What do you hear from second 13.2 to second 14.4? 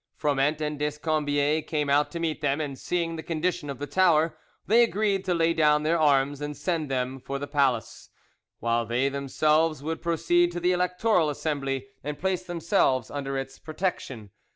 its protection.